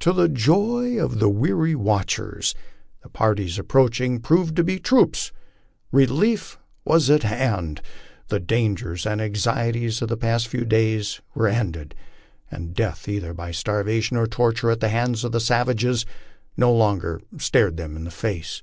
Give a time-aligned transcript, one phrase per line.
[0.00, 2.54] To the joy of the weary watchers,
[3.02, 5.32] the parties approaching proved to be troops;
[5.92, 7.82] relief was at hand,
[8.28, 11.94] the dangers and anxieties of the past few days were ended,
[12.50, 16.06] and death either by starvation or torture at the hands of the savages
[16.56, 18.62] no longer stared them in the face.